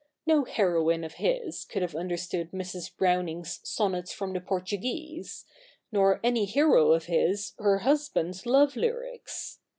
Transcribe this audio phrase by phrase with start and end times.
[0.25, 2.89] No heroine of his could have understood Mrs.
[2.97, 5.45] Browning's Sonnets from the Portuguese;
[5.91, 9.59] nor any hero of his her husband's love lyrics.